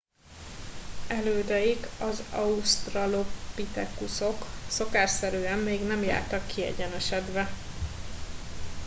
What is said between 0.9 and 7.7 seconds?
elődeik az ausztralopitekuszok szokásszerűen még nem jártak kiegyenesedve